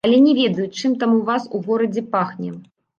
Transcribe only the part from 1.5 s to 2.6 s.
горадзе пахне.